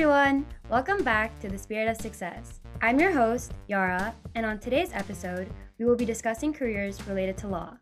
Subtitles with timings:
[0.00, 0.46] everyone!
[0.70, 2.60] Welcome back to the Spirit of Success.
[2.80, 7.48] I'm your host, Yara, and on today's episode, we will be discussing careers related to
[7.48, 7.76] law.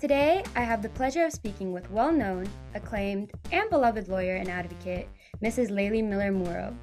[0.00, 4.48] Today, I have the pleasure of speaking with well known, acclaimed, and beloved lawyer and
[4.48, 5.08] advocate,
[5.40, 5.70] Mrs.
[5.70, 6.76] Layli Miller Muro.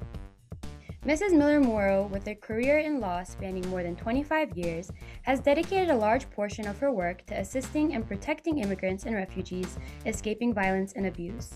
[1.04, 1.36] Mrs.
[1.36, 4.90] Miller Muro, with a career in law spanning more than 25 years,
[5.24, 9.78] has dedicated a large portion of her work to assisting and protecting immigrants and refugees
[10.06, 11.52] escaping violence and abuse.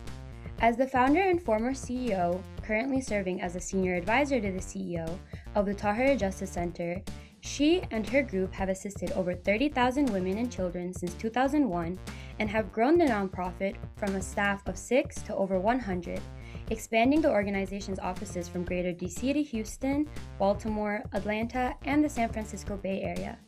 [0.61, 5.19] As the founder and former CEO, currently serving as a senior advisor to the CEO
[5.55, 7.01] of the Tahirih Justice Center,
[7.41, 11.97] she and her group have assisted over 30,000 women and children since 2001
[12.41, 16.21] and have grown the nonprofit from a staff of six to over 100,
[16.70, 20.09] expanding the organization's offices from Greater DC to Houston,
[20.41, 23.39] Baltimore, Atlanta, and the San Francisco Bay Area.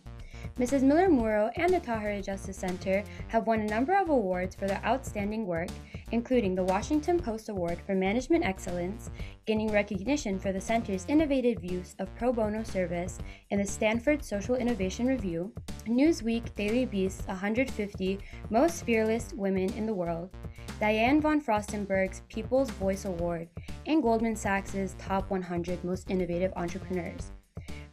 [0.59, 0.83] Mrs.
[0.83, 4.85] Miller Muro and the Tahirih Justice Center have won a number of awards for their
[4.85, 5.69] outstanding work,
[6.13, 9.11] including the Washington Post Award for Management Excellence,
[9.47, 13.19] gaining recognition for the center's innovative use of pro bono service
[13.51, 15.53] in the Stanford Social Innovation Review,
[15.87, 18.19] Newsweek Daily Beast's 150
[18.51, 20.31] Most Fearless Women in the World,
[20.79, 23.49] Diane von Furstenberg's People's Voice Award,
[23.87, 27.33] and Goldman Sachs' Top 100 Most Innovative Entrepreneurs.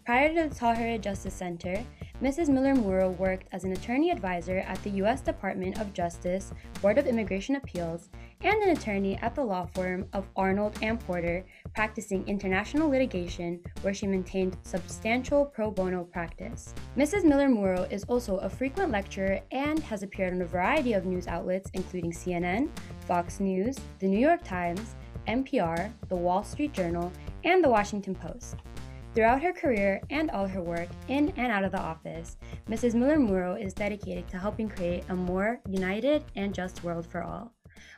[0.05, 1.83] Prior to the Tahirih Justice Center,
[2.21, 2.49] Mrs.
[2.49, 5.21] Miller Muro worked as an attorney advisor at the U.S.
[5.21, 6.51] Department of Justice
[6.81, 8.09] Board of Immigration Appeals
[8.41, 11.45] and an attorney at the law firm of Arnold and Porter,
[11.75, 16.73] practicing international litigation, where she maintained substantial pro bono practice.
[16.97, 17.23] Mrs.
[17.23, 21.27] Miller Muro is also a frequent lecturer and has appeared on a variety of news
[21.27, 22.67] outlets, including CNN,
[23.05, 24.95] Fox News, The New York Times,
[25.27, 27.11] NPR, The Wall Street Journal,
[27.43, 28.55] and The Washington Post.
[29.17, 32.37] Throughout her career and all her work in and out of the office,
[32.69, 32.93] Mrs.
[32.93, 37.51] Miller Muro is dedicated to helping create a more united and just world for all.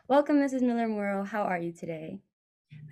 [0.08, 0.62] Welcome, Mrs.
[0.62, 1.26] Miller Muro.
[1.26, 2.20] How are you today?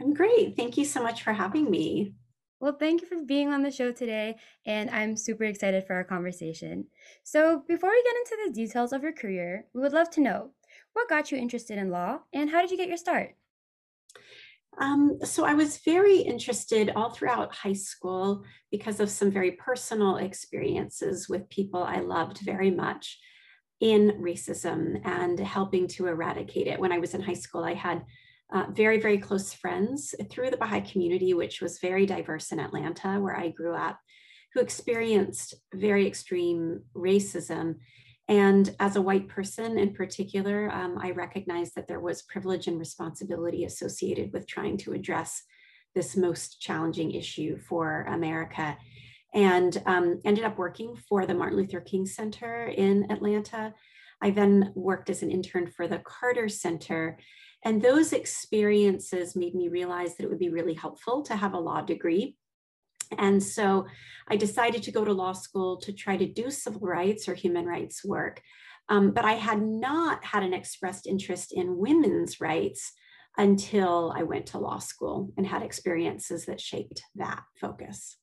[0.01, 0.57] I'm great.
[0.57, 2.15] Thank you so much for having me.
[2.59, 6.03] Well, thank you for being on the show today, and I'm super excited for our
[6.03, 6.88] conversation.
[7.23, 10.49] So, before we get into the details of your career, we would love to know
[10.91, 13.35] what got you interested in law and how did you get your start?
[14.79, 20.17] Um, so I was very interested all throughout high school because of some very personal
[20.17, 23.19] experiences with people I loved very much
[23.79, 26.79] in racism and helping to eradicate it.
[26.79, 28.03] When I was in high school, I had
[28.53, 33.19] uh, very, very close friends through the Baha'i community, which was very diverse in Atlanta,
[33.19, 33.99] where I grew up,
[34.53, 37.75] who experienced very extreme racism
[38.27, 42.77] and as a white person in particular, um, I recognized that there was privilege and
[42.77, 45.43] responsibility associated with trying to address
[45.95, 48.77] this most challenging issue for America.
[49.33, 53.73] And um, ended up working for the Martin Luther King Center in Atlanta.
[54.21, 57.17] I then worked as an intern for the Carter Center.
[57.63, 61.59] And those experiences made me realize that it would be really helpful to have a
[61.59, 62.35] law degree
[63.18, 63.85] and so
[64.28, 67.66] I decided to go to law school to try to do civil rights or human
[67.66, 68.41] rights work.
[68.90, 72.94] Um, but I had not had an expressed interest in women's rights
[73.38, 78.18] until I went to law school and had experiences that shaped that focus.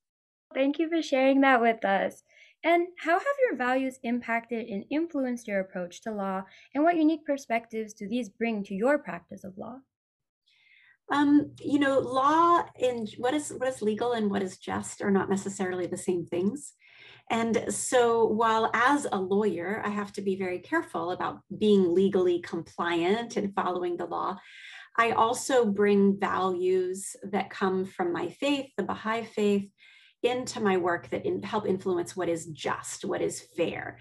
[0.55, 2.22] Thank you for sharing that with us.
[2.65, 7.27] And how have your values impacted and influenced your approach to law, and what unique
[7.27, 9.81] perspectives do these bring to your practice of law?
[11.10, 15.10] Um, you know, law and what is what is legal and what is just are
[15.10, 16.72] not necessarily the same things.
[17.31, 22.41] And so while as a lawyer, I have to be very careful about being legally
[22.41, 24.37] compliant and following the law,
[24.97, 29.69] I also bring values that come from my faith, the Baha'i faith,
[30.22, 33.98] into my work that in, help influence what is just, what is fair.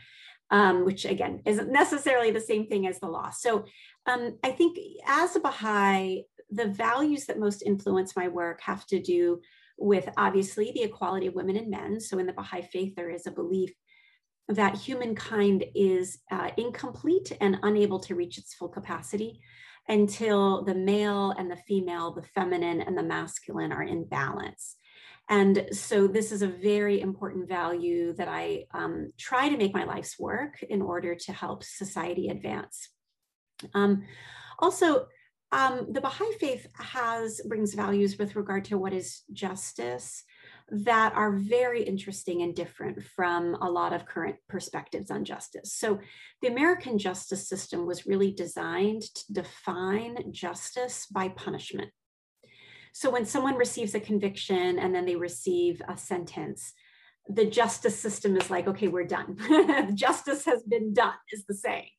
[0.51, 3.31] Um, which again isn't necessarily the same thing as the law.
[3.31, 3.65] So
[4.05, 4.77] um, I think
[5.07, 9.41] as a Baha'i, the values that most influence my work have to do
[9.77, 11.99] with obviously the equality of women and men.
[11.99, 13.71] So in the Baha'i faith, there is a belief
[14.49, 19.39] that humankind is uh, incomplete and unable to reach its full capacity
[19.87, 24.77] until the male and the female, the feminine and the masculine are in balance.
[25.29, 29.85] And so this is a very important value that I um, try to make my
[29.85, 32.89] life's work in order to help society advance.
[33.73, 34.03] Um,
[34.59, 35.07] also,
[35.53, 40.23] um, the Baha'i faith has brings values with regard to what is justice
[40.69, 45.71] that are very interesting and different from a lot of current perspectives on justice.
[45.73, 45.99] So,
[46.41, 51.91] the American justice system was really designed to define justice by punishment.
[52.91, 56.73] So, when someone receives a conviction and then they receive a sentence,
[57.27, 59.37] the justice system is like, okay, we're done.
[59.95, 61.89] justice has been done, is the saying.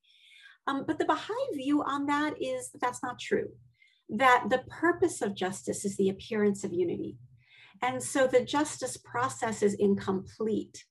[0.67, 3.49] Um, but the Baha'i view on that is that that's not true.
[4.09, 7.17] that the purpose of justice is the appearance of unity.
[7.83, 10.85] And so the justice process is incomplete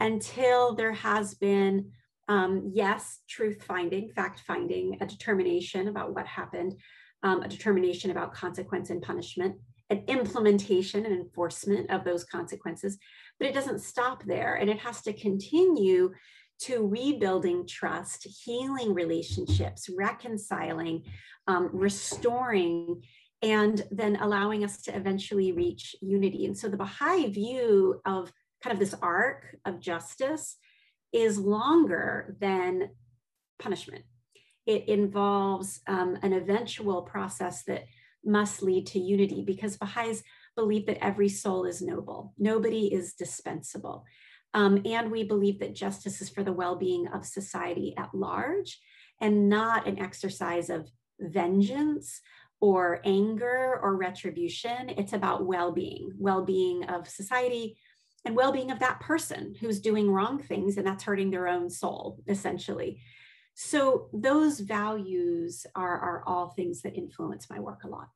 [0.00, 1.92] until there has been,
[2.28, 6.74] um, yes, truth finding, fact finding, a determination about what happened,
[7.22, 9.56] um, a determination about consequence and punishment,
[9.90, 12.98] an implementation and enforcement of those consequences.
[13.38, 16.12] But it doesn't stop there, and it has to continue
[16.60, 21.02] to rebuilding trust, healing relationships, reconciling,
[21.46, 23.02] um, restoring,
[23.42, 26.46] and then allowing us to eventually reach unity.
[26.46, 30.56] And so the Baha'i view of kind of this arc of justice
[31.12, 32.90] is longer than
[33.58, 34.04] punishment.
[34.66, 37.84] It involves um, an eventual process that
[38.24, 40.22] must lead to unity because Baha'is
[40.56, 44.04] believe that every soul is noble, nobody is dispensable.
[44.54, 48.80] Um, and we believe that justice is for the well being of society at large
[49.20, 50.90] and not an exercise of
[51.20, 52.20] vengeance
[52.60, 54.90] or anger or retribution.
[54.90, 57.76] It's about well being, well being of society
[58.24, 61.68] and well being of that person who's doing wrong things and that's hurting their own
[61.68, 63.00] soul, essentially.
[63.56, 68.08] So, those values are, are all things that influence my work a lot.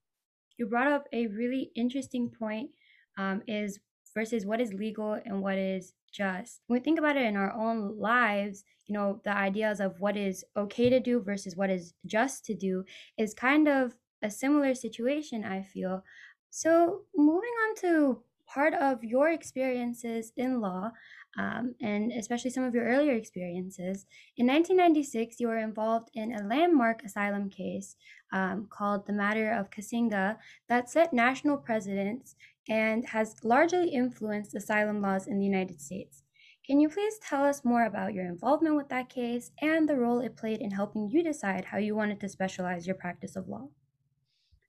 [0.56, 2.70] You brought up a really interesting point
[3.16, 3.78] um, is
[4.14, 6.60] versus what is legal and what is just.
[6.66, 10.16] When we think about it in our own lives, you know, the ideas of what
[10.16, 12.84] is okay to do versus what is just to do
[13.18, 16.02] is kind of a similar situation, I feel.
[16.50, 20.90] So, moving on to part of your experiences in law,
[21.36, 24.06] um, and especially some of your earlier experiences.
[24.36, 27.96] In 1996, you were involved in a landmark asylum case
[28.32, 30.36] um, called the Matter of Kasinga
[30.68, 32.34] that set national precedents
[32.68, 36.22] and has largely influenced asylum laws in the United States.
[36.66, 40.20] Can you please tell us more about your involvement with that case and the role
[40.20, 43.68] it played in helping you decide how you wanted to specialize your practice of law?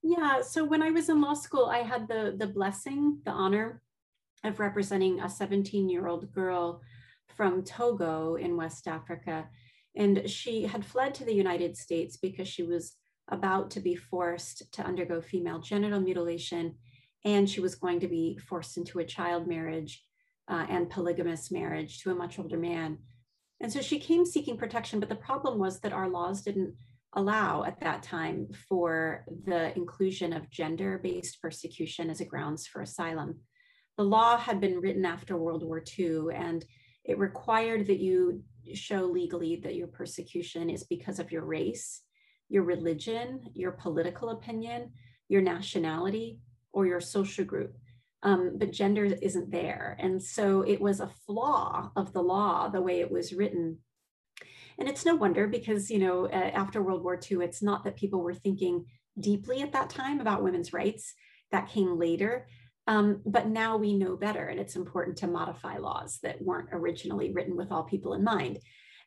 [0.02, 3.82] Yeah, so when I was in law school, I had the the blessing, the honor
[4.44, 6.82] of representing a 17-year-old girl
[7.36, 9.48] from Togo in West Africa.
[9.96, 12.96] And she had fled to the United States because she was
[13.30, 16.76] about to be forced to undergo female genital mutilation
[17.26, 20.04] and she was going to be forced into a child marriage
[20.50, 22.98] uh, and polygamous marriage to a much older man.
[23.62, 26.74] And so she came seeking protection, but the problem was that our laws didn't
[27.14, 32.82] allow at that time for the inclusion of gender based persecution as a grounds for
[32.82, 33.40] asylum.
[34.00, 36.64] The law had been written after World War II, and
[37.04, 38.42] it required that you
[38.74, 42.04] show legally that your persecution is because of your race,
[42.48, 44.94] your religion, your political opinion,
[45.28, 46.40] your nationality,
[46.72, 47.76] or your social group.
[48.24, 49.98] Um, but gender isn't there.
[50.00, 53.80] And so it was a flaw of the law, the way it was written.
[54.78, 57.98] And it's no wonder because, you know, uh, after World War II, it's not that
[57.98, 58.86] people were thinking
[59.20, 61.14] deeply at that time about women's rights.
[61.52, 62.48] That came later.
[62.90, 67.32] Um, but now we know better, and it's important to modify laws that weren't originally
[67.32, 68.58] written with all people in mind.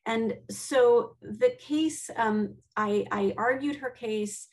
[0.06, 4.46] And so the case, um, I, I argued her case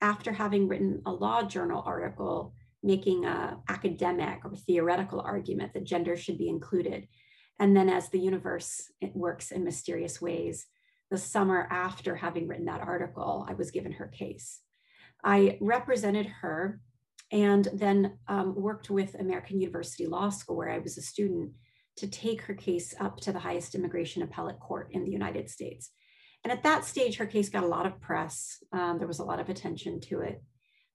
[0.00, 6.16] after having written a law journal article making a academic or theoretical argument that gender
[6.16, 7.06] should be included.
[7.58, 10.66] And then as the universe works in mysterious ways,
[11.10, 14.60] the summer after having written that article, I was given her case.
[15.22, 16.80] I represented her
[17.32, 21.52] and then um, worked with American University Law School, where I was a student,
[21.96, 25.90] to take her case up to the highest immigration appellate court in the United States.
[26.42, 28.62] And at that stage, her case got a lot of press.
[28.72, 30.42] Um, there was a lot of attention to it.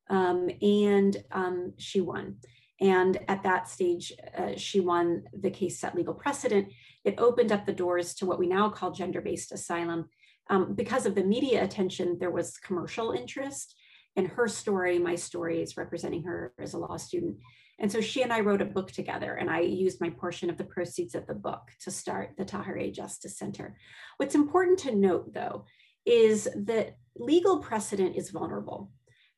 [0.10, 2.38] Um, and um, she won.
[2.82, 6.68] And at that stage, uh, she won the case set legal precedent.
[7.04, 10.10] It opened up the doors to what we now call gender based asylum.
[10.50, 13.76] Um, because of the media attention, there was commercial interest
[14.16, 15.00] in her story.
[15.00, 17.38] My story is representing her as a law student.
[17.80, 20.58] And so she and I wrote a book together, and I used my portion of
[20.58, 23.76] the proceeds of the book to start the Tahirih Justice Center.
[24.18, 25.66] What's important to note, though,
[26.06, 28.92] is that legal precedent is vulnerable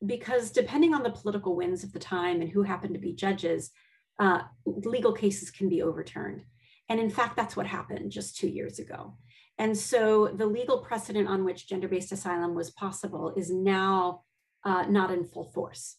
[0.05, 3.71] because depending on the political winds of the time and who happened to be judges,
[4.19, 6.43] uh, legal cases can be overturned.
[6.89, 9.17] And in fact, that's what happened just two years ago.
[9.57, 14.21] And so the legal precedent on which gender based asylum was possible is now
[14.63, 15.97] uh, not in full force.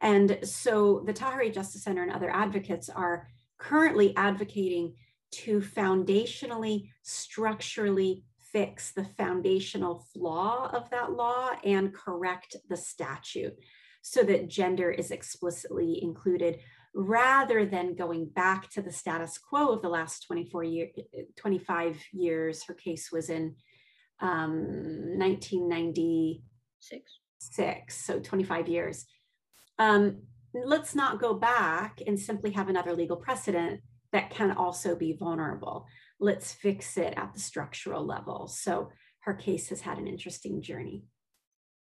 [0.00, 3.28] And so the Tahirih Justice Center and other advocates are
[3.58, 4.94] currently advocating
[5.30, 13.54] to foundationally, structurally fix the foundational flaw of that law and correct the statute
[14.00, 16.58] so that gender is explicitly included
[16.94, 20.88] rather than going back to the status quo of the last 24 year
[21.36, 23.54] 25 years her case was in
[24.20, 29.06] um, 1996 so 25 years.
[29.78, 30.22] Um,
[30.54, 33.80] let's not go back and simply have another legal precedent
[34.12, 35.86] that can also be vulnerable.
[36.18, 38.48] Let's fix it at the structural level.
[38.48, 38.88] So
[39.20, 41.04] her case has had an interesting journey.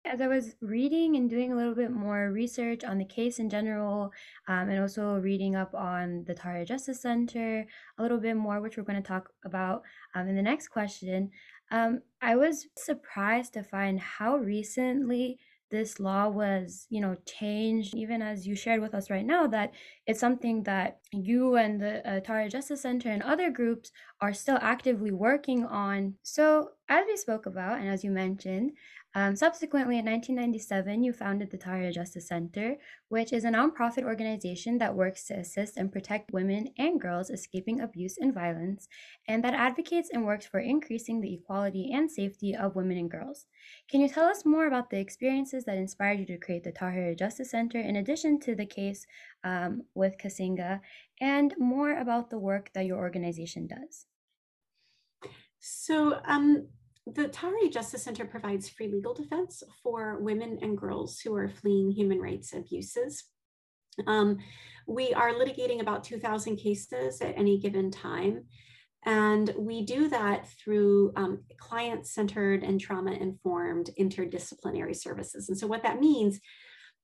[0.07, 3.49] As I was reading and doing a little bit more research on the case in
[3.49, 4.13] general,
[4.49, 7.67] um, and also reading up on the Tahirih Justice Center
[7.99, 9.83] a little bit more, which we're going to talk about
[10.15, 11.31] um, in the next question,
[11.71, 15.39] um, I was surprised to find how recently
[15.71, 19.73] this law was, you know, changed, even as you shared with us right now, that
[20.07, 23.91] it's something that you and the uh, Tahirih Justice Center and other groups
[24.21, 26.15] are still actively working on.
[26.23, 28.73] So, as we spoke about, and as you mentioned,
[29.17, 32.77] um, subsequently, in 1997, you founded the Tahirih Justice Center,
[33.09, 37.81] which is a nonprofit organization that works to assist and protect women and girls escaping
[37.81, 38.89] abuse and violence,
[39.29, 43.47] and that advocates and works for increasing the equality and safety of women and girls.
[43.89, 47.17] Can you tell us more about the experiences that inspired you to create the Tahirih
[47.17, 49.07] Justice Center, in addition to the case
[49.45, 50.81] um, with Kasinga,
[51.21, 54.07] and more about the work that your organization does?
[55.61, 56.67] So, um,
[57.07, 61.91] the Tahirih Justice Center provides free legal defense for women and girls who are fleeing
[61.91, 63.25] human rights abuses.
[64.07, 64.39] Um,
[64.87, 68.45] we are litigating about 2,000 cases at any given time.
[69.07, 75.51] And we do that through um, client centered and trauma informed interdisciplinary services.
[75.51, 76.41] And so, what that means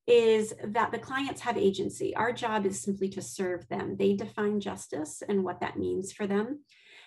[0.07, 2.16] is that the clients have agency.
[2.16, 3.97] Our job is simply to serve them.
[3.99, 6.64] They define justice and what that means for them.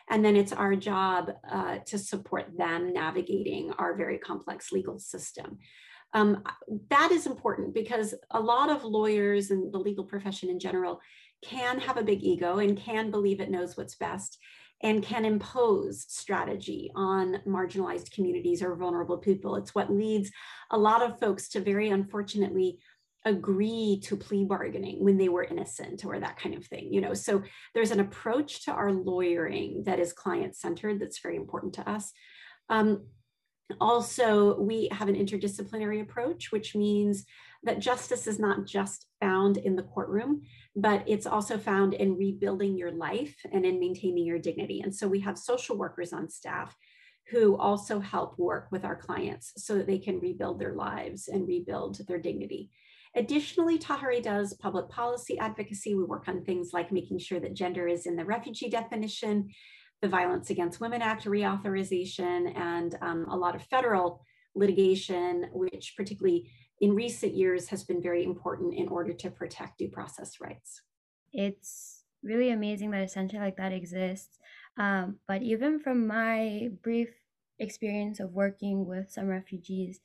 [0.10, 5.60] And then it's our job uh, to support them navigating our very complex legal system.
[6.14, 6.44] Um,
[6.90, 11.00] that is important because a lot of lawyers and the legal profession in general
[11.44, 14.40] can have a big ego and can believe it knows what's best
[14.82, 19.56] and can impose strategy on marginalized communities or vulnerable people.
[19.56, 20.30] It's what leads
[20.72, 22.80] a lot of folks to very unfortunately
[23.25, 27.13] agree to plea bargaining when they were innocent or that kind of thing you know?
[27.13, 31.89] So there's an approach to our lawyering that is client centered that's very important to
[31.89, 32.12] us.
[32.70, 33.06] Um,
[33.80, 37.25] also we have an interdisciplinary approach which means
[37.63, 40.42] that justice is not just found in the courtroom
[40.75, 44.82] but it's also found in rebuilding your life and in maintaining your dignity.
[44.82, 46.75] And so we have social workers on staff
[47.30, 51.48] who also help work with our clients so that they can rebuild their lives and
[51.48, 52.70] rebuild their dignity
[53.15, 55.93] Additionally, Tahirih does public policy advocacy.
[55.93, 59.50] We work on things like making sure that gender is in the refugee definition,
[60.01, 66.50] the Violence Against Women Act reauthorization, and um, a lot of federal litigation, which particularly
[66.82, 70.82] in recent years has been very important in order to protect due process rights.
[71.32, 74.39] It's really amazing that a center like that exists.
[74.77, 77.10] Um, but even from my brief
[77.60, 80.00] experience of working with some refugees,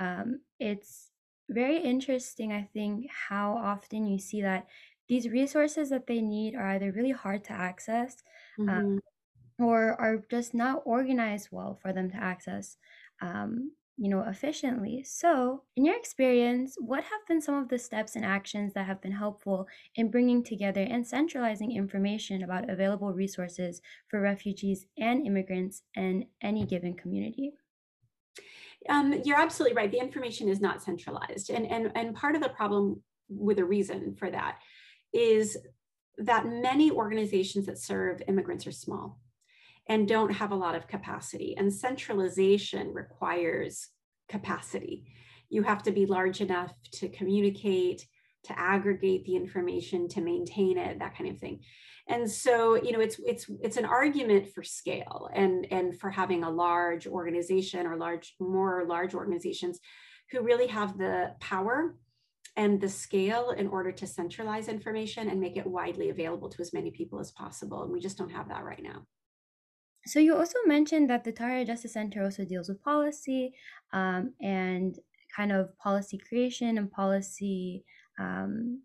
[0.00, 1.10] um, it's
[1.48, 4.66] very interesting, I think, how often you see that
[5.08, 8.16] these resources that they need are either really hard to access
[8.58, 8.78] um, mm-hmm.
[8.78, 9.00] um,
[9.58, 12.76] or are just not organized well for them to access.
[13.20, 15.04] Um, you know, efficiently.
[15.04, 19.00] So, in your experience, what have been some of the steps and actions that have
[19.00, 25.82] been helpful in bringing together and centralizing information about available resources for refugees and immigrants
[25.94, 27.52] in any given community?
[28.88, 29.90] Um, you're absolutely right.
[29.90, 31.50] The information is not centralized.
[31.50, 34.58] And, and, and part of the problem with a reason for that
[35.12, 35.56] is
[36.18, 39.18] that many organizations that serve immigrants are small
[39.88, 41.54] and don't have a lot of capacity.
[41.56, 43.88] And centralization requires
[44.28, 45.04] capacity.
[45.50, 48.06] You have to be large enough to communicate,
[48.44, 51.60] to aggregate the information, to maintain it, that kind of thing.
[52.08, 56.44] And so you know it's it's it's an argument for scale and and for having
[56.44, 59.80] a large organization or large more large organizations
[60.30, 61.96] who really have the power
[62.56, 66.72] and the scale in order to centralize information and make it widely available to as
[66.72, 67.82] many people as possible.
[67.82, 69.06] And we just don't have that right now.
[70.06, 73.54] So you also mentioned that the Tahirih Justice Center also deals with policy
[73.92, 74.96] um, and
[75.34, 77.84] kind of policy creation and policy
[78.18, 78.82] um,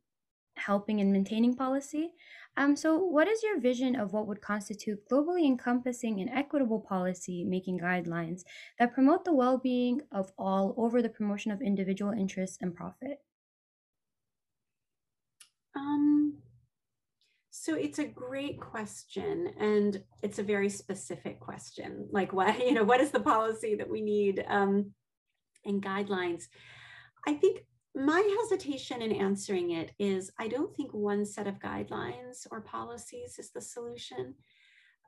[0.58, 2.12] helping and maintaining policy.
[2.58, 7.44] Um, so, what is your vision of what would constitute globally encompassing and equitable policy
[7.46, 8.42] making guidelines
[8.78, 13.20] that promote the well being of all over the promotion of individual interests and profit?
[15.76, 16.40] Um,
[17.52, 22.08] so it's a great question, and it's a very specific question.
[22.12, 24.92] Like, what you know, what is the policy that we need um,
[25.66, 26.44] and guidelines?
[27.28, 27.66] I think
[28.00, 33.38] my hesitation in answering it is I don't think one set of guidelines or policies
[33.40, 34.36] is the solution.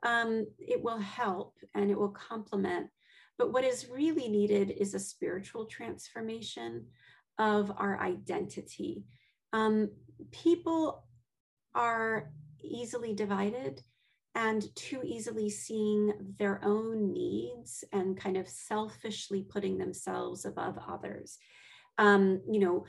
[0.02, 2.88] Um, it will help and it will complement,
[3.38, 6.86] But what is really needed is a spiritual transformation
[7.38, 9.04] of our identity.
[9.52, 9.90] Um,
[10.30, 11.04] people
[11.74, 12.30] are
[12.62, 13.82] easily divided
[14.34, 21.38] and too easily seeing their own needs and kind of selfishly putting themselves above others.
[21.98, 22.84] Um, you know,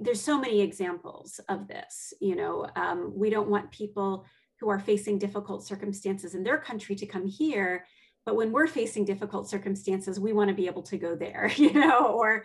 [0.00, 2.14] there's so many examples of this.
[2.20, 4.24] You know, um, we don't want people
[4.60, 7.84] who are facing difficult circumstances in their country to come here
[8.24, 11.72] but when we're facing difficult circumstances we want to be able to go there you
[11.72, 12.44] know or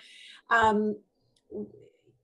[0.50, 0.96] um,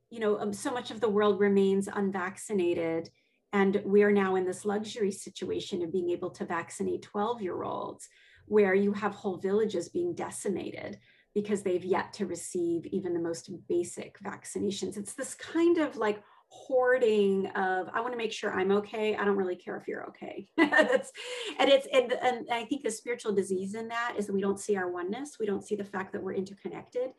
[0.09, 3.09] you know um, so much of the world remains unvaccinated
[3.51, 7.63] and we are now in this luxury situation of being able to vaccinate 12 year
[7.63, 8.07] olds
[8.45, 10.97] where you have whole villages being decimated
[11.33, 14.97] because they've yet to receive even the most basic vaccinations.
[14.97, 16.21] It's this kind of like
[16.53, 20.05] hoarding of i want to make sure i'm okay i don't really care if you're
[20.05, 20.47] okay.
[20.57, 21.11] That's
[21.57, 24.59] and it's and, and i think the spiritual disease in that is that we don't
[24.59, 27.09] see our oneness we don't see the fact that we're interconnected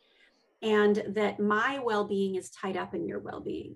[0.63, 3.75] and that my well-being is tied up in your well-being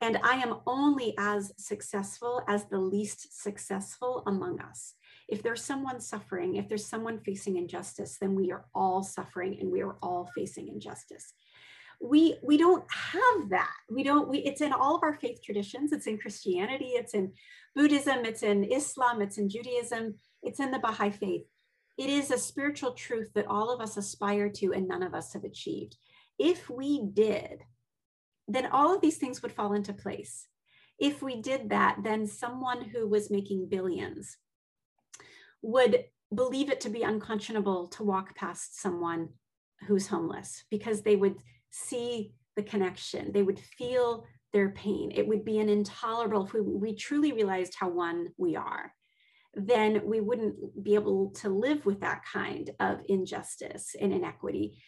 [0.00, 4.94] and i am only as successful as the least successful among us.
[5.28, 9.70] If there's someone suffering if there's someone facing injustice then we are all suffering and
[9.70, 11.32] we are all facing injustice.
[12.00, 13.74] We we don't have that.
[13.90, 15.92] We don't we it's in all of our faith traditions.
[15.92, 17.32] It's in christianity it's in
[17.74, 21.46] buddhism it's in islam it's in judaism it's in the baha'i faith.
[21.96, 25.32] It is a spiritual truth that all of us aspire to and none of us
[25.32, 25.96] have achieved.
[26.38, 27.62] If we did
[28.48, 30.46] then all of these things would fall into place
[30.98, 34.36] if we did that then someone who was making billions
[35.62, 39.28] would believe it to be unconscionable to walk past someone
[39.86, 41.36] who's homeless because they would
[41.70, 43.32] see the connection.
[43.32, 45.10] They would feel their pain.
[45.14, 48.92] It would be an intolerable, if we, we truly realized how one we are,
[49.54, 54.78] then we wouldn't be able to live with that kind of injustice and inequity.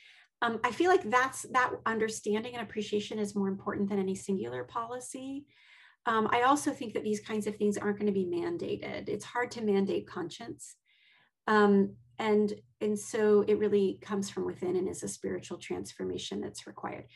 [0.42, 4.64] Um, I feel like that's that understanding and appreciation is more important than any singular
[4.64, 5.46] policy.
[6.05, 9.09] Um, I also think that these kinds of things aren't going to be mandated.
[9.09, 10.77] It's hard to mandate conscience.
[11.49, 16.66] Um, and and so it really comes from within and is a spiritual transformation that's
[16.66, 17.07] required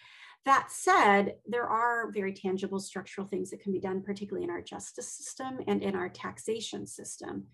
[0.46, 4.62] that said there are very tangible structural things that can be done particularly in our
[4.62, 7.46] justice system and in our taxation system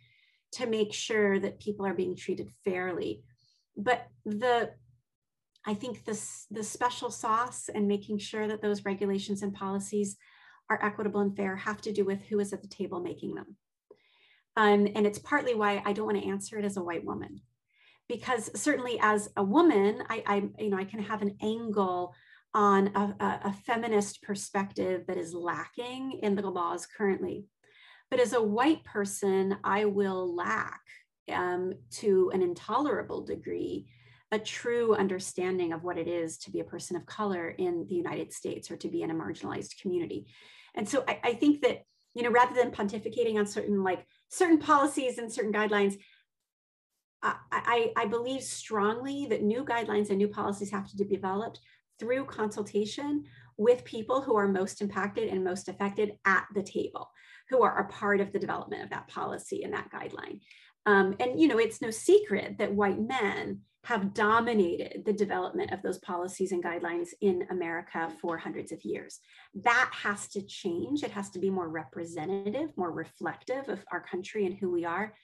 [0.52, 3.22] to make sure that people are being treated fairly
[3.76, 4.70] but the
[5.66, 10.16] i think this the special sauce and making sure that those regulations and policies
[10.70, 13.56] are equitable and fair have to do with who is at the table making them
[14.56, 17.42] um, and it's partly why I don't want to answer it as a white woman,
[18.08, 22.14] because certainly as a woman, I, I you know I can have an angle
[22.54, 27.44] on a, a, feminist perspective that is lacking in the laws currently.
[28.10, 30.80] But as a white person, I will lack
[31.30, 33.88] um, to an intolerable degree
[34.32, 37.94] a true understanding of what it is to be a person of color in the
[37.94, 40.26] United States or to be in a marginalized community.
[40.74, 41.82] And so I, I think that,
[42.14, 45.96] you know, rather than pontificating on certain like certain policies and certain guidelines.
[47.22, 51.60] I, I, I believe strongly that new guidelines and new policies have to be developed
[51.98, 53.24] through consultation
[53.56, 57.10] with people who are most impacted and most affected at the table,
[57.48, 60.40] who are a part of the development of that policy and that guideline.
[60.84, 65.80] Um, and you know, it's no secret that white men have dominated the development of
[65.80, 69.20] those policies and guidelines in America for hundreds of years.
[69.62, 71.04] That has to change.
[71.04, 75.14] It has to be more representative, more reflective of our country and who we are.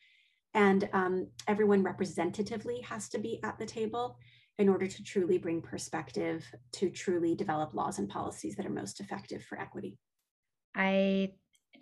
[0.54, 4.16] And um, everyone representatively has to be at the table
[4.58, 9.00] in order to truly bring perspective to truly develop laws and policies that are most
[9.00, 9.98] effective for equity.
[10.76, 11.32] I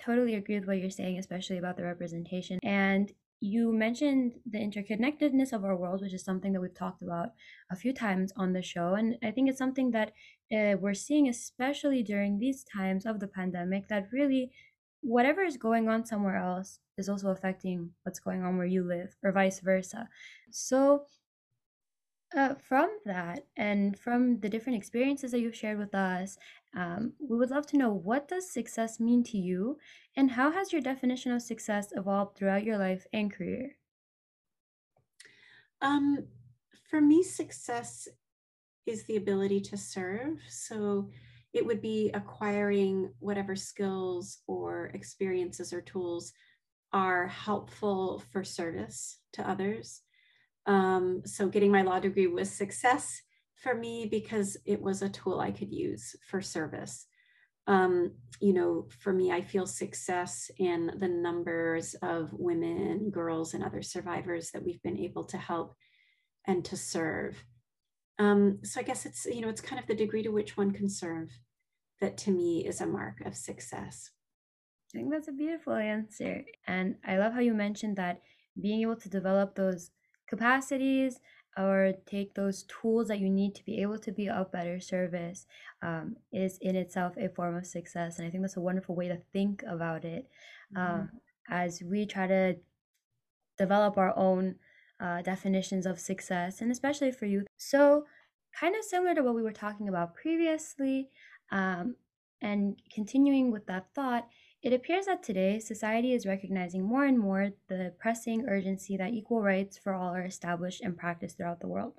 [0.02, 2.58] totally agree with what you're saying, especially about the representation.
[2.62, 7.30] And you mentioned the interconnectedness of our world, which is something that we've talked about
[7.70, 8.94] a few times on the show.
[8.94, 10.12] And I think it's something that
[10.52, 14.52] uh, we're seeing, especially during these times of the pandemic, that really
[15.00, 19.16] whatever is going on somewhere else is also affecting what's going on where you live,
[19.22, 20.08] or vice versa.
[20.50, 21.04] So,
[22.36, 26.36] uh, from that and from the different experiences that you've shared with us,
[26.74, 29.78] um, we would love to know what does success mean to you,
[30.16, 33.76] and how has your definition of success evolved throughout your life and career?
[35.82, 36.26] Um,
[36.88, 38.08] for me, success
[38.86, 40.38] is the ability to serve.
[40.48, 41.10] So
[41.52, 46.32] it would be acquiring whatever skills or experiences or tools
[46.92, 50.02] are helpful for service to others.
[50.66, 53.22] Um, so getting my law degree was success
[53.60, 57.06] for me because it was a tool I could use for service.
[57.66, 63.62] Um, you know, for me, I feel success in the numbers of women, girls, and
[63.62, 65.76] other survivors that we've been able to help
[66.46, 67.44] and to serve.
[68.18, 70.72] Um, so I guess it's, you know, it's kind of the degree to which one
[70.72, 71.30] can serve
[72.00, 74.10] that to me is a mark of success.
[74.94, 76.44] I think that's a beautiful answer.
[76.66, 78.22] And I love how you mentioned that
[78.60, 79.90] being able to develop those
[80.28, 81.20] capacities
[81.56, 85.46] or take those tools that you need to be able to be of better service
[85.82, 88.18] um, is in itself a form of success.
[88.18, 90.28] And I think that's a wonderful way to think about it
[90.76, 91.16] um, mm-hmm.
[91.52, 92.56] as we try to
[93.58, 94.54] develop our own
[95.00, 97.46] uh, definitions of success, and especially for youth.
[97.56, 98.04] So,
[98.58, 101.08] kind of similar to what we were talking about previously,
[101.50, 101.96] um,
[102.42, 104.28] and continuing with that thought,
[104.62, 109.42] it appears that today society is recognizing more and more the pressing urgency that equal
[109.42, 111.94] rights for all are established and practiced throughout the world.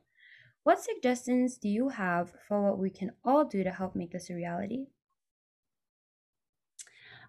[0.63, 4.29] What suggestions do you have for what we can all do to help make this
[4.29, 4.85] a reality?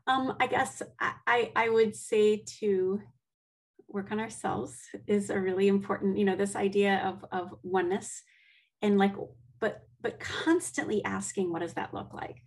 [0.07, 3.01] Um, I guess I, I would say to
[3.89, 8.23] work on ourselves is a really important, you know, this idea of, of oneness
[8.83, 9.15] and like,
[9.61, 12.43] but but constantly asking what does that look like?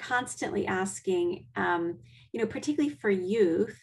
[0.00, 1.98] Constantly asking, um,
[2.32, 3.78] you know, particularly for youth,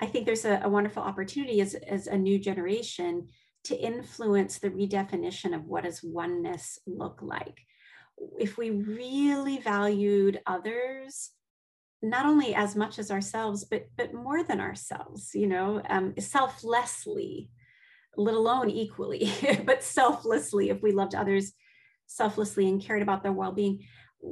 [0.00, 3.28] I think there's a, a wonderful opportunity as, as a new generation
[3.64, 7.60] to influence the redefinition of what does oneness look like.
[8.38, 11.32] If we really valued others,
[12.00, 17.50] not only as much as ourselves, but but more than ourselves, you know, um, selflessly,
[18.16, 19.30] let alone equally,
[19.64, 21.52] but selflessly, if we loved others
[22.06, 23.84] selflessly and cared about their well-being,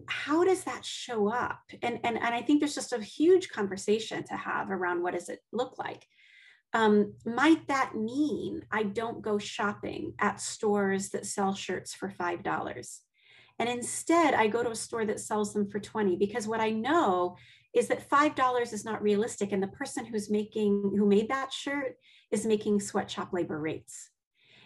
[0.06, 1.60] how does that show up?
[1.82, 5.28] And, and and i think there's just a huge conversation to have around what does
[5.28, 6.06] it look like?
[6.72, 12.42] Um, might that mean i don't go shopping at stores that sell shirts for five
[12.42, 13.00] dollars?
[13.58, 16.70] And instead i go to a store that sells them for 20 because what i
[16.70, 17.36] know
[17.74, 21.52] is that five dollars is not realistic and the person who's making who made that
[21.52, 21.96] shirt
[22.30, 24.10] is making sweatshop labor rates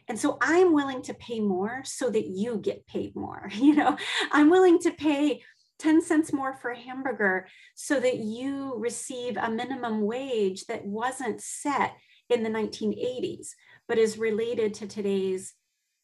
[0.08, 3.50] and so I'm willing to pay more so that you get paid more.
[3.58, 3.96] You know,
[4.32, 5.42] I'm willing to pay
[5.78, 11.42] 10 cents more for a hamburger so that you receive a minimum wage that wasn't
[11.42, 11.94] set
[12.30, 13.48] in the 1980s,
[13.86, 15.54] but is related to today's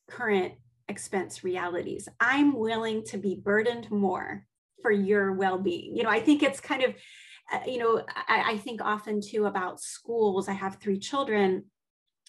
[0.09, 0.55] current
[0.89, 2.09] expense realities.
[2.21, 4.47] I'm willing to be burdened more
[4.83, 5.97] for your well being.
[5.97, 6.95] You know, I think it's kind of,
[7.53, 10.49] uh, you know, I, I think often too about schools.
[10.49, 11.65] I have three children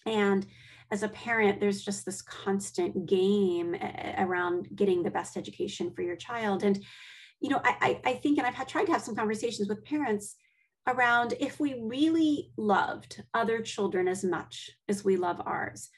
[0.06, 0.46] and
[0.92, 5.92] as a parent, there's just this constant game eh, eh, around getting the best education
[5.92, 6.64] for your child.
[6.64, 6.84] And,
[7.42, 10.36] you know, I, I think, and I've had, tried to have some conversations with parents
[10.88, 15.90] around if we really loved other children as much as we love ours,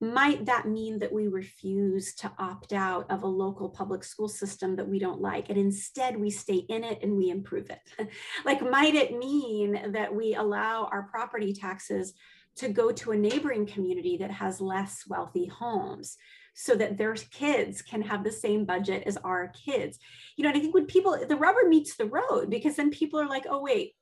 [0.00, 4.76] might that mean that we refuse to opt out of a local public school system
[4.76, 7.80] that we don't like and instead we stay in it and we improve it
[8.44, 12.12] like might it mean that we allow our property taxes
[12.56, 16.16] to go to a neighboring community that has less wealthy homes
[16.54, 19.98] so that their kids can have the same budget as our kids.
[20.36, 23.20] You know, and I think when people, the rubber meets the road because then people
[23.20, 23.94] are like, oh, wait,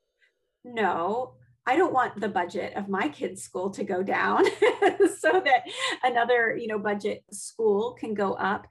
[0.64, 1.34] no,
[1.66, 4.44] I don't want the budget of my kids' school to go down
[5.18, 5.64] so that
[6.04, 8.66] another, you know, budget school can go up.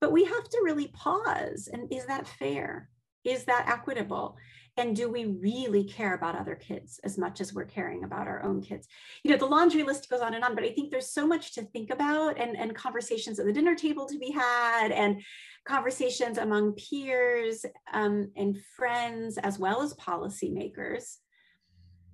[0.00, 1.68] But we have to really pause.
[1.70, 2.88] And is that fair?
[3.24, 4.36] Is that equitable?
[4.78, 8.42] And do we really care about other kids as much as we're caring about our
[8.42, 8.86] own kids?
[9.22, 11.54] You know the laundry list goes on and on but i think there's so much
[11.54, 15.22] to think about and, and conversations at the dinner table to be had and
[15.66, 21.16] conversations among peers um, and friends as well as policymakers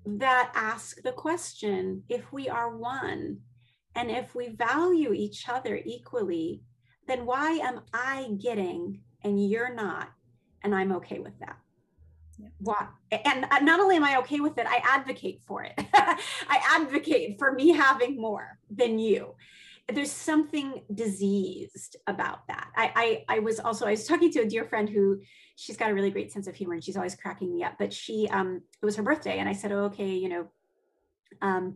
[0.05, 3.39] that ask the question if we are one
[3.95, 6.63] and if we value each other equally
[7.07, 10.09] then why am i getting and you're not
[10.63, 11.57] and i'm okay with that
[12.59, 12.87] why?
[13.11, 15.75] And not only am i okay with it i advocate for it.
[15.95, 19.35] I advocate for me having more than you.
[19.93, 22.69] There's something diseased about that.
[22.77, 25.21] I, I i was also i was talking to a dear friend who
[25.57, 27.93] she's got a really great sense of humor and she's always cracking me up but
[27.93, 30.47] she um it was her birthday and i said oh, okay you know
[31.43, 31.75] um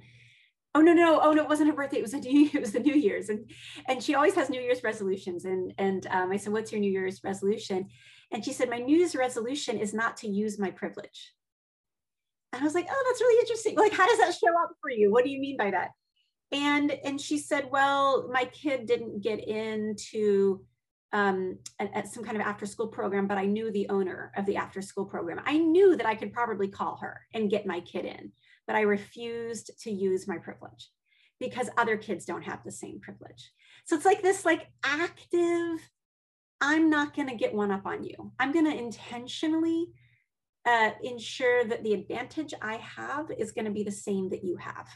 [0.77, 2.73] oh no no oh no it wasn't her birthday it was a new it was
[2.73, 3.51] the new year's and
[3.89, 6.91] and she always has new year's resolutions and and um, i said what's your new
[6.91, 7.89] year's resolution
[8.33, 11.33] and she said, My New Year's resolution is not to use my privilege.
[12.53, 13.77] And I was like, Oh, that's really interesting.
[13.77, 15.11] Like, how does that show up for you?
[15.11, 15.91] What do you mean by that?
[16.53, 20.65] And and she said, Well, my kid didn't get into
[21.12, 24.57] um, at, some kind of after school program, but I knew the owner of the
[24.57, 25.41] after school program.
[25.47, 28.33] I knew that I could probably call her and get my kid in,
[28.66, 30.90] but I refused to use my privilege
[31.38, 33.52] because other kids don't have the same privilege.
[33.85, 35.81] So it's like this like active
[36.61, 38.33] I'm not going to get one up on you.
[38.40, 39.88] I'm going to intentionally
[40.64, 44.57] uh, ensure that the advantage I have is going to be the same that you
[44.57, 44.88] have.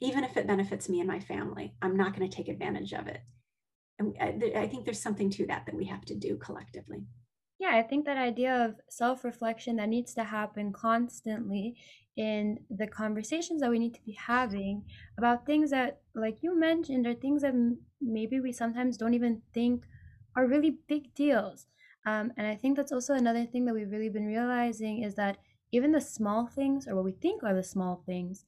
[0.00, 1.74] even if it benefits me and my family.
[1.80, 3.20] I'm not going to take advantage of it.
[3.98, 7.06] And I, I think there's something to that that we have to do collectively.
[7.62, 11.76] Yeah, I think that idea of self reflection that needs to happen constantly
[12.16, 14.84] in the conversations that we need to be having
[15.16, 17.54] about things that, like you mentioned, are things that
[18.00, 19.84] maybe we sometimes don't even think
[20.34, 21.68] are really big deals.
[22.04, 25.38] Um, and I think that's also another thing that we've really been realizing is that
[25.70, 28.44] even the small things, or what we think are the small things,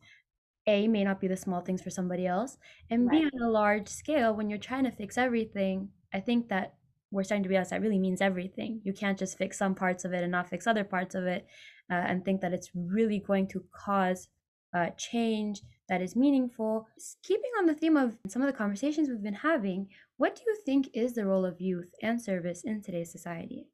[0.66, 2.58] A, may not be the small things for somebody else,
[2.90, 3.10] and right.
[3.10, 6.74] B, on a large scale, when you're trying to fix everything, I think that
[7.14, 8.80] we're starting to realize that really means everything.
[8.82, 11.46] You can't just fix some parts of it and not fix other parts of it
[11.90, 14.28] uh, and think that it's really going to cause
[14.74, 16.88] uh, change that is meaningful.
[17.22, 20.56] Keeping on the theme of some of the conversations we've been having, what do you
[20.66, 23.68] think is the role of youth and service in today's society?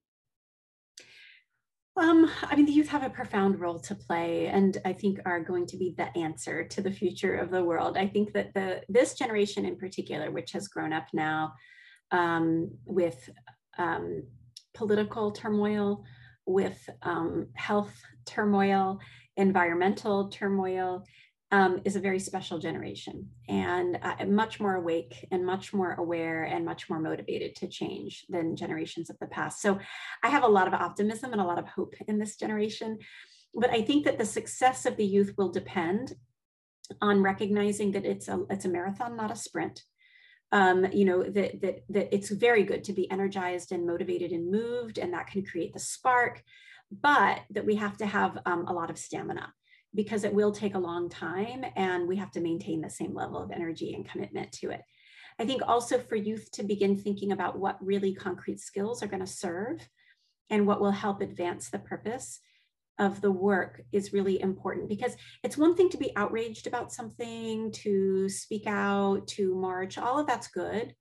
[1.97, 5.41] Um, I mean, the youth have a profound role to play, and I think are
[5.41, 7.97] going to be the answer to the future of the world.
[7.97, 11.53] I think that the this generation in particular, which has grown up now
[12.11, 13.31] um, with
[13.79, 14.25] um,
[14.75, 16.05] political turmoil,
[16.47, 17.95] with um, health
[18.27, 18.99] turmoil,
[19.37, 21.05] environmental turmoil,
[21.53, 26.45] um, is a very special generation and uh, much more awake and much more aware
[26.45, 29.61] and much more motivated to change than generations of the past.
[29.61, 29.79] So
[30.23, 32.99] I have a lot of optimism and a lot of hope in this generation.
[33.53, 36.15] But I think that the success of the youth will depend
[37.01, 39.83] on recognizing that it's a it's a marathon, not a sprint.
[40.53, 44.51] Um, you know that that that it's very good to be energized and motivated and
[44.51, 46.43] moved, and that can create the spark.
[46.91, 49.53] But that we have to have um, a lot of stamina
[49.95, 53.43] because it will take a long time and we have to maintain the same level
[53.43, 54.83] of energy and commitment to it.
[55.39, 59.25] I think also for youth to begin thinking about what really concrete skills are going
[59.25, 59.89] to serve
[60.51, 62.41] and what will help advance the purpose
[63.01, 67.73] of the work is really important because it's one thing to be outraged about something,
[67.73, 70.95] to speak out, to march, all of that's good.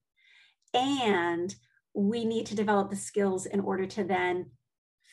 [0.74, 1.54] And
[1.94, 4.50] we need to develop the skills in order to then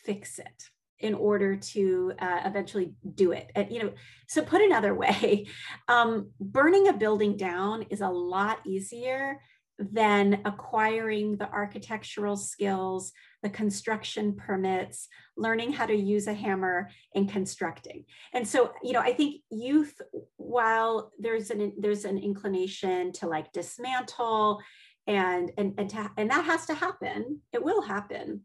[0.05, 0.63] fix it
[1.01, 3.51] in order to uh, eventually do it.
[3.55, 3.93] And, you know,
[4.29, 5.47] so put another way,
[5.89, 9.41] um, burning a building down is a lot easier
[9.79, 13.13] than acquiring the architectural skills,
[13.43, 18.05] the construction permits, learning how to use a hammer and constructing.
[18.33, 20.01] And so, you know, I think youth,
[20.37, 24.61] while there's an there's an inclination to like dismantle
[25.07, 28.43] and and and, to, and that has to happen, it will happen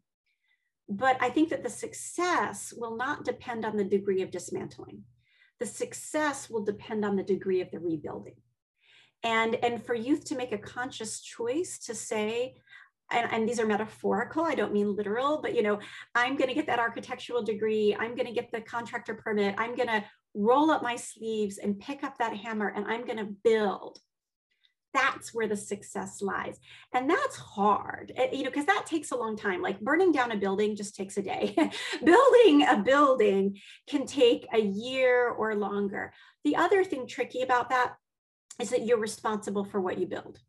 [0.91, 5.03] but I think that the success will not depend on the degree of dismantling.
[5.59, 8.35] The success will depend on the degree of the rebuilding.
[9.23, 12.55] And, and for youth to make a conscious choice to say,
[13.11, 15.79] and, and, these are metaphorical i don't mean literal but you know
[16.15, 19.75] i'm going to get that architectural degree i'm going to get the contractor permit i'm
[19.75, 20.01] going to
[20.33, 23.99] roll up my sleeves and pick up that hammer and i'm going to build.
[24.93, 26.59] That's where the success lies.
[26.93, 29.61] And that's hard eh, you know because that takes a long time.
[29.61, 31.55] Like burning down a building just takes a day.
[32.03, 33.57] Building a building
[33.87, 36.13] can take a year or longer.
[36.43, 37.93] The other thing tricky about that
[38.59, 40.39] is that you're responsible for what you build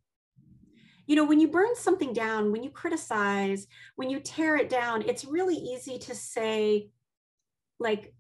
[1.07, 5.03] you know when you burn something down when you criticize when you tear it down
[5.03, 6.88] it's really easy to say
[7.79, 8.15] like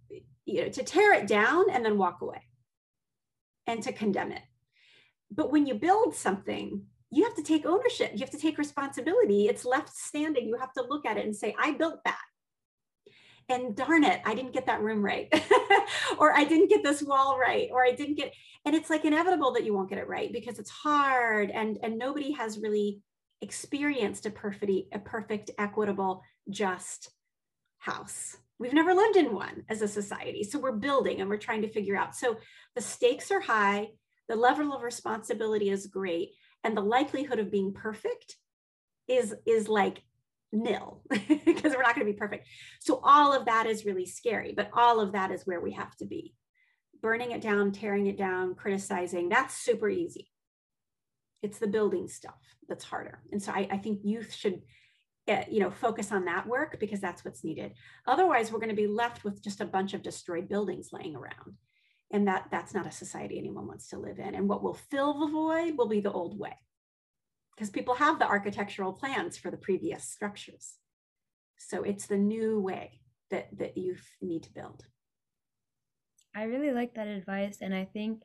[0.44, 2.42] you know to tear it down and then walk away
[3.66, 4.42] and to condemn it
[5.34, 8.12] but when you build something, you have to take ownership.
[8.12, 9.48] You have to take responsibility.
[9.48, 10.46] It's left standing.
[10.46, 12.20] You have to look at it and say, I built that.
[13.52, 15.28] And darn it, I didn't get that room right.
[16.18, 17.68] or I didn't get this wall right.
[17.70, 18.32] Or I didn't get,
[18.64, 21.98] and it's like inevitable that you won't get it right because it's hard and, and
[21.98, 23.00] nobody has really
[23.40, 27.10] experienced a perfect, a perfect, equitable, just
[27.78, 28.36] house.
[28.58, 30.44] We've never lived in one as a society.
[30.44, 32.14] So we're building and we're trying to figure out.
[32.14, 32.36] So
[32.74, 33.88] the stakes are high
[34.28, 36.30] the level of responsibility is great
[36.64, 38.36] and the likelihood of being perfect
[39.08, 40.02] is is like
[40.52, 42.46] nil because we're not going to be perfect.
[42.80, 45.96] So all of that is really scary but all of that is where we have
[45.96, 46.34] to be.
[47.00, 50.30] Burning it down tearing it down criticizing that's super easy.
[51.42, 52.38] It's the building stuff
[52.68, 53.22] that's harder.
[53.32, 54.62] And so i, I think youth should
[55.28, 57.72] uh, you know focus on that work because that's what's needed.
[58.06, 61.56] Otherwise we're going to be left with just a bunch of destroyed buildings laying around.
[62.12, 64.34] And that that's not a society anyone wants to live in.
[64.34, 66.56] And what will fill the void will be the old way
[67.54, 70.74] because people have the architectural plans for the previous structures.
[71.58, 74.84] So it's the new way that that you need to build.
[76.34, 78.22] I really like that advice and i think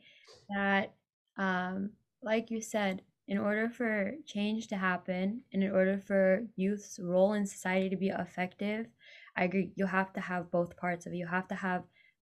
[0.49, 0.93] that
[1.37, 6.99] um, like you said in order for change to happen and in order for youth's
[7.03, 8.87] role in society to be effective
[9.35, 11.17] i agree you have to have both parts of it.
[11.17, 11.83] You have to have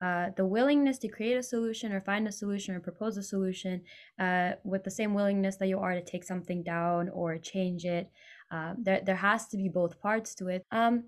[0.02, 3.82] uh, the willingness to create a solution or find a solution or propose a solution
[4.18, 8.10] uh, with the same willingness that you are to take something down or change it.
[8.50, 10.64] Uh, there, there has to be both parts to it.
[10.70, 11.04] Um,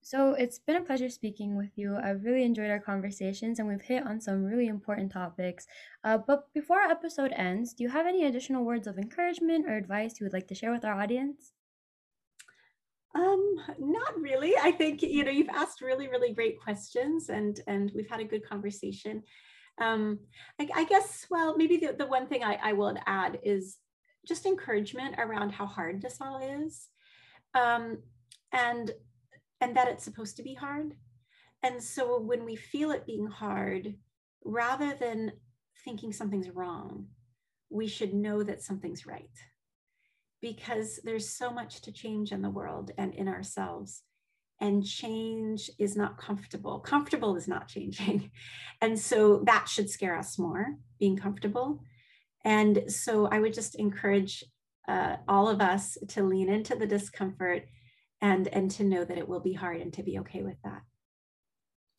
[0.00, 1.96] so it's been a pleasure speaking with you.
[1.96, 5.66] I've really enjoyed our conversations and we've hit on some really important topics.
[6.02, 9.76] Uh, but before our episode ends, do you have any additional words of encouragement or
[9.76, 11.52] advice you would like to share with our audience?
[13.14, 14.54] Um, not really.
[14.56, 18.24] I think you know you've asked really, really great questions, and and we've had a
[18.24, 19.22] good conversation.
[19.80, 20.18] Um,
[20.60, 23.76] I, I guess well, maybe the, the one thing I, I will add is
[24.26, 26.88] just encouragement around how hard this all is,
[27.54, 27.98] um,
[28.52, 28.90] and
[29.60, 30.94] and that it's supposed to be hard.
[31.62, 33.94] And so when we feel it being hard,
[34.44, 35.32] rather than
[35.84, 37.06] thinking something's wrong,
[37.70, 39.30] we should know that something's right
[40.40, 44.02] because there's so much to change in the world and in ourselves.
[44.60, 46.80] And change is not comfortable.
[46.80, 48.30] Comfortable is not changing.
[48.80, 51.82] And so that should scare us more, being comfortable.
[52.44, 54.44] And so I would just encourage
[54.86, 57.64] uh, all of us to lean into the discomfort
[58.20, 60.82] and and to know that it will be hard and to be okay with that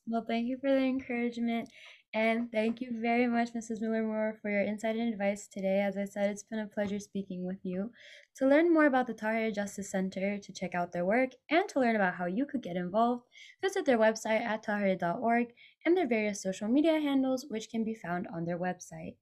[0.08, 1.69] well thank you for the encouragement
[2.13, 6.05] and thank you very much mrs Miller-Muro for your insight and advice today as i
[6.05, 7.91] said it's been a pleasure speaking with you
[8.35, 11.79] to learn more about the Tahirih justice center to check out their work and to
[11.79, 13.23] learn about how you could get involved
[13.61, 15.47] visit their website at tahirih.org
[15.85, 19.15] and their various social media handles which can be found on their website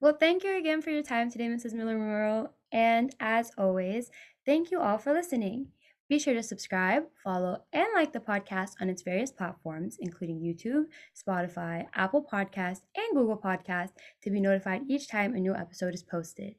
[0.00, 1.72] well, thank you again for your time today, Mrs.
[1.72, 2.50] Miller-Muro.
[2.70, 4.12] And as always,
[4.46, 5.72] thank you all for listening.
[6.08, 10.84] Be sure to subscribe, follow, and like the podcast on its various platforms, including YouTube,
[11.14, 13.90] Spotify, Apple Podcast, and Google Podcast,
[14.22, 16.54] to be notified each time a new episode is posted.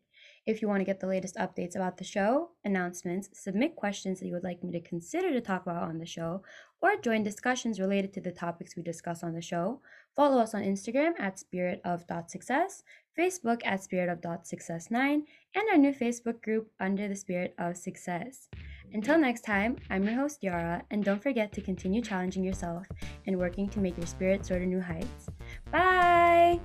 [0.46, 4.28] If you want to get the latest updates about the show, announcements, submit questions that
[4.28, 6.44] you would like me to consider to talk about on the show,
[6.80, 9.82] or join discussions related to the topics we discuss on the show,
[10.16, 12.84] follow us on Instagram at spiritofsuccess,
[13.18, 15.24] Facebook at spiritofsuccess9,
[15.56, 18.48] and our new Facebook group under the Spirit of Success.
[18.94, 22.88] Until next time, I'm your host Yara, and don't forget to continue challenging yourself
[23.28, 25.28] and working to make your spirit soar to new heights.
[25.72, 26.60] Bye!